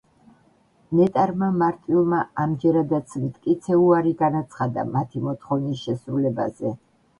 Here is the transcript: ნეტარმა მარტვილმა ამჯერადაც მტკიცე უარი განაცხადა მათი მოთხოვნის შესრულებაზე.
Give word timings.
ნეტარმა 0.99 1.49
მარტვილმა 1.57 2.21
ამჯერადაც 2.45 3.15
მტკიცე 3.27 3.79
უარი 3.83 4.15
განაცხადა 4.25 4.89
მათი 4.97 5.25
მოთხოვნის 5.29 5.87
შესრულებაზე. 5.87 6.77